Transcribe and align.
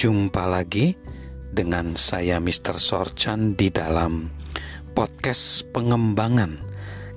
Jumpa 0.00 0.48
lagi 0.48 0.96
dengan 1.52 1.92
saya 1.92 2.40
Mr. 2.40 2.80
Sorchan 2.80 3.52
di 3.52 3.68
dalam 3.68 4.32
podcast 4.96 5.68
pengembangan 5.76 6.56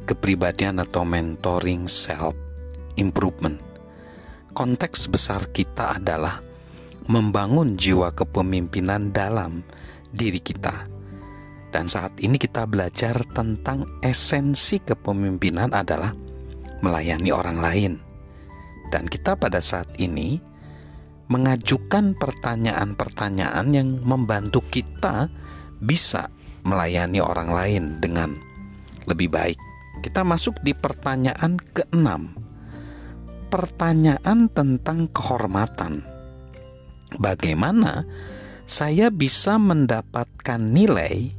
kepribadian 0.04 0.84
atau 0.84 1.08
mentoring 1.08 1.88
self 1.88 2.36
improvement. 3.00 3.56
Konteks 4.52 5.08
besar 5.08 5.48
kita 5.56 5.96
adalah 5.96 6.44
membangun 7.08 7.80
jiwa 7.80 8.12
kepemimpinan 8.12 9.16
dalam 9.16 9.64
diri 10.12 10.44
kita. 10.44 10.84
Dan 11.72 11.88
saat 11.88 12.20
ini 12.20 12.36
kita 12.36 12.68
belajar 12.68 13.16
tentang 13.32 13.88
esensi 14.04 14.84
kepemimpinan 14.84 15.72
adalah 15.72 16.12
melayani 16.84 17.32
orang 17.32 17.64
lain. 17.64 17.94
Dan 18.92 19.08
kita 19.08 19.40
pada 19.40 19.64
saat 19.64 19.88
ini 20.04 20.52
mengajukan 21.32 22.16
pertanyaan-pertanyaan 22.20 23.68
yang 23.72 23.90
membantu 24.04 24.60
kita 24.68 25.32
bisa 25.80 26.28
melayani 26.64 27.20
orang 27.20 27.50
lain 27.52 27.84
dengan 28.00 28.36
lebih 29.08 29.32
baik. 29.32 29.60
Kita 30.04 30.24
masuk 30.24 30.60
di 30.64 30.76
pertanyaan 30.76 31.60
keenam. 31.60 32.36
Pertanyaan 33.48 34.50
tentang 34.50 35.08
kehormatan. 35.14 36.04
Bagaimana 37.22 38.08
saya 38.66 39.14
bisa 39.14 39.62
mendapatkan 39.62 40.58
nilai 40.58 41.30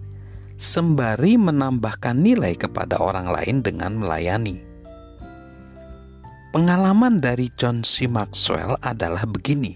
sembari 0.54 1.34
menambahkan 1.34 2.14
nilai 2.14 2.54
kepada 2.54 3.02
orang 3.02 3.26
lain 3.26 3.60
dengan 3.60 3.98
melayani? 3.98 4.73
Pengalaman 6.54 7.18
dari 7.18 7.50
John 7.58 7.82
C. 7.82 8.06
Maxwell 8.06 8.78
adalah 8.78 9.26
begini. 9.26 9.74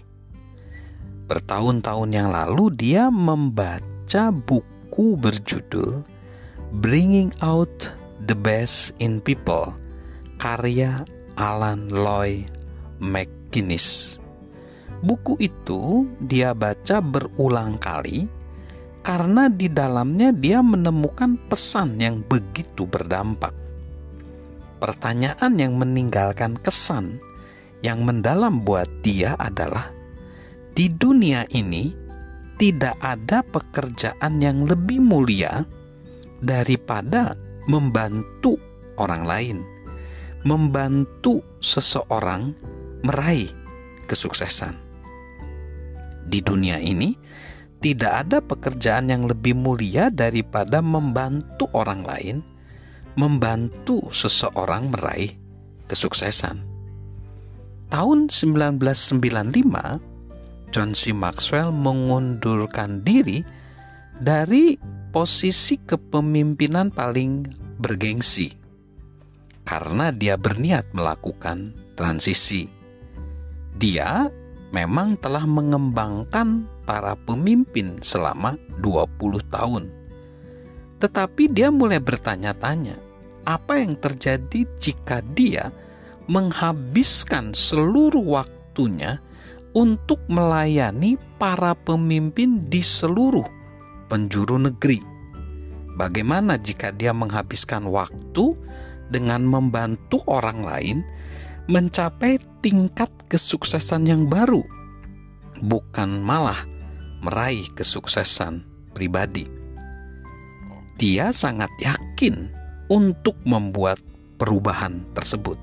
Bertahun-tahun 1.27 2.07
yang 2.07 2.31
lalu 2.31 2.71
dia 2.71 3.11
membaca 3.11 4.31
buku 4.31 5.19
berjudul 5.19 5.99
Bringing 6.79 7.35
Out 7.43 7.91
the 8.23 8.31
Best 8.31 8.95
in 9.03 9.19
People 9.19 9.75
karya 10.39 11.03
Alan 11.35 11.91
Loy 11.91 12.47
McGuinness. 13.03 14.15
Buku 15.03 15.35
itu 15.35 16.07
dia 16.23 16.55
baca 16.55 17.03
berulang 17.03 17.75
kali 17.75 18.23
karena 19.03 19.51
di 19.51 19.67
dalamnya 19.67 20.31
dia 20.31 20.63
menemukan 20.63 21.35
pesan 21.51 21.99
yang 21.99 22.23
begitu 22.23 22.87
berdampak 22.87 23.51
pertanyaan 24.79 25.59
yang 25.59 25.75
meninggalkan 25.75 26.55
kesan 26.59 27.19
yang 27.83 28.03
mendalam 28.03 28.63
buat 28.63 28.87
dia 29.03 29.35
adalah 29.39 29.91
di 30.75 30.87
dunia 30.87 31.43
ini 31.51 31.91
tidak 32.59 32.95
ada 33.03 33.43
pekerjaan 33.43 34.39
yang 34.39 34.63
lebih 34.63 34.99
mulia 34.99 35.63
daripada 36.39 37.35
membantu 37.67 38.59
orang 38.99 39.23
lain, 39.23 39.57
membantu 40.43 41.43
seseorang 41.59 42.55
meraih 43.03 43.51
kesuksesan. 44.07 44.75
Di 46.27 46.39
dunia 46.43 46.79
ini 46.79 47.15
tidak 47.79 48.27
ada 48.27 48.37
pekerjaan 48.43 49.07
yang 49.07 49.23
lebih 49.23 49.55
mulia 49.55 50.11
daripada 50.11 50.83
membantu 50.83 51.71
orang 51.71 52.03
lain 52.03 52.35
membantu 53.19 54.07
seseorang 54.15 54.95
meraih 54.95 55.35
kesuksesan. 55.91 56.63
Tahun 57.91 58.19
1995, 58.31 59.99
John 60.71 60.95
C. 60.95 61.11
Maxwell 61.11 61.75
mengundurkan 61.75 63.03
diri 63.03 63.43
dari 64.15 64.79
posisi 65.11 65.75
kepemimpinan 65.83 66.95
paling 66.95 67.43
bergengsi 67.81 68.53
karena 69.67 70.13
dia 70.15 70.39
berniat 70.39 70.93
melakukan 70.95 71.75
transisi. 71.99 72.69
Dia 73.75 74.31
memang 74.69 75.17
telah 75.17 75.43
mengembangkan 75.49 76.65
para 76.85 77.17
pemimpin 77.17 77.97
selama 78.01 78.57
20 78.81 79.41
tahun. 79.49 79.83
Tetapi 80.99 81.43
dia 81.49 81.71
mulai 81.71 81.97
bertanya-tanya, 82.01 83.08
apa 83.45 83.79
yang 83.79 83.95
terjadi 83.99 84.65
jika 84.79 85.23
dia 85.35 85.71
menghabiskan 86.29 87.57
seluruh 87.57 88.21
waktunya 88.21 89.17
untuk 89.73 90.21
melayani 90.29 91.17
para 91.37 91.73
pemimpin 91.73 92.69
di 92.69 92.81
seluruh 92.81 93.45
penjuru 94.09 94.57
negeri. 94.57 95.01
Bagaimana 95.97 96.55
jika 96.55 96.95
dia 96.95 97.11
menghabiskan 97.11 97.85
waktu 97.89 98.55
dengan 99.11 99.43
membantu 99.43 100.23
orang 100.29 100.63
lain 100.63 100.97
mencapai 101.69 102.41
tingkat 102.63 103.11
kesuksesan 103.29 104.09
yang 104.09 104.23
baru, 104.25 104.63
bukan 105.61 106.23
malah 106.23 106.65
meraih 107.21 107.67
kesuksesan 107.75 108.63
pribadi? 108.95 109.45
Dia 110.99 111.31
sangat 111.31 111.71
yakin 111.79 112.51
untuk 112.89 113.37
membuat 113.45 114.01
perubahan 114.41 115.05
tersebut. 115.13 115.55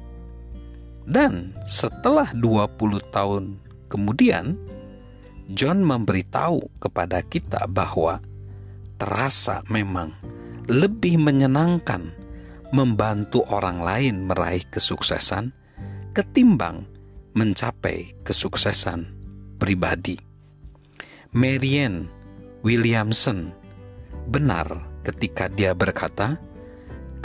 Dan 1.07 1.55
setelah 1.63 2.31
20 2.35 2.99
tahun 3.15 3.63
kemudian, 3.87 4.59
John 5.55 5.87
memberitahu 5.87 6.83
kepada 6.83 7.23
kita 7.23 7.71
bahwa 7.71 8.19
terasa 8.99 9.63
memang 9.71 10.11
lebih 10.67 11.23
menyenangkan 11.23 12.11
membantu 12.75 13.47
orang 13.55 13.79
lain 13.79 14.27
meraih 14.27 14.67
kesuksesan 14.67 15.55
ketimbang 16.11 16.83
mencapai 17.39 18.19
kesuksesan 18.27 19.07
pribadi. 19.63 20.19
Marianne 21.31 22.11
Williamson 22.67 23.55
benar 24.27 24.67
ketika 25.07 25.47
dia 25.47 25.77
berkata, 25.77 26.41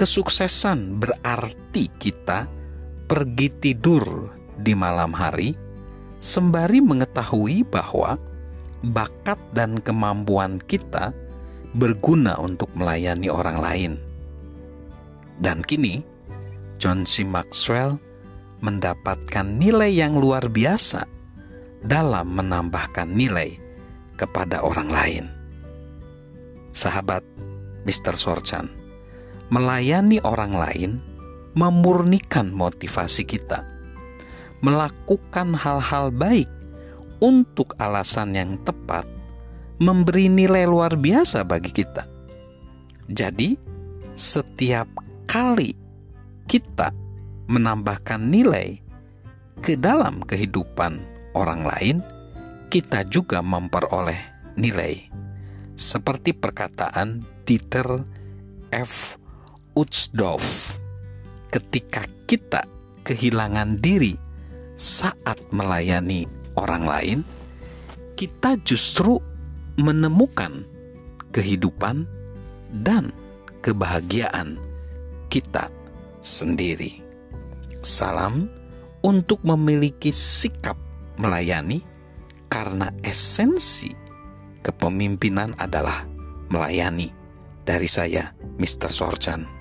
kesuksesan 0.01 0.97
berarti 0.97 1.85
kita 2.01 2.49
pergi 3.05 3.53
tidur 3.61 4.33
di 4.57 4.73
malam 4.73 5.13
hari 5.13 5.53
sembari 6.17 6.81
mengetahui 6.81 7.61
bahwa 7.69 8.17
bakat 8.81 9.37
dan 9.53 9.77
kemampuan 9.77 10.57
kita 10.57 11.13
berguna 11.77 12.33
untuk 12.41 12.73
melayani 12.73 13.29
orang 13.29 13.57
lain. 13.61 13.93
Dan 15.37 15.61
kini, 15.61 16.01
John 16.81 17.05
C. 17.05 17.21
Maxwell 17.21 18.01
mendapatkan 18.65 19.45
nilai 19.45 19.93
yang 19.93 20.17
luar 20.17 20.49
biasa 20.49 21.05
dalam 21.85 22.41
menambahkan 22.41 23.05
nilai 23.05 23.53
kepada 24.17 24.65
orang 24.65 24.89
lain. 24.89 25.25
Sahabat 26.73 27.21
Mr. 27.85 28.17
Sorchan, 28.17 28.80
melayani 29.51 30.23
orang 30.23 30.55
lain 30.55 30.91
memurnikan 31.53 32.55
motivasi 32.55 33.27
kita, 33.27 33.67
melakukan 34.63 35.51
hal-hal 35.51 36.09
baik 36.09 36.47
untuk 37.19 37.75
alasan 37.77 38.33
yang 38.33 38.55
tepat, 38.63 39.03
memberi 39.77 40.31
nilai 40.31 40.63
luar 40.63 40.95
biasa 40.95 41.43
bagi 41.43 41.69
kita. 41.75 42.07
Jadi, 43.11 43.59
setiap 44.15 44.87
kali 45.27 45.75
kita 46.47 46.95
menambahkan 47.51 48.23
nilai 48.23 48.79
ke 49.59 49.75
dalam 49.75 50.23
kehidupan 50.23 51.03
orang 51.35 51.67
lain, 51.67 51.97
kita 52.71 53.03
juga 53.11 53.43
memperoleh 53.43 54.17
nilai. 54.55 55.11
Seperti 55.75 56.31
perkataan 56.31 57.25
Dieter 57.43 58.07
F. 58.71 59.20
Utsdorf 59.71 60.75
ketika 61.47 62.03
kita 62.27 62.67
kehilangan 63.07 63.79
diri 63.79 64.19
saat 64.75 65.39
melayani 65.55 66.27
orang 66.59 66.83
lain, 66.83 67.19
kita 68.19 68.59
justru 68.67 69.15
menemukan 69.79 70.67
kehidupan 71.31 72.03
dan 72.83 73.15
kebahagiaan 73.63 74.59
kita 75.31 75.71
sendiri. 76.19 76.99
Salam 77.79 78.51
untuk 79.07 79.39
memiliki 79.47 80.11
sikap 80.11 80.75
melayani, 81.15 81.79
karena 82.51 82.91
esensi 83.07 83.95
kepemimpinan 84.59 85.55
adalah 85.55 86.03
melayani. 86.51 87.23
Dari 87.61 87.87
saya, 87.87 88.33
Mr. 88.59 88.91
Sorchan. 88.91 89.60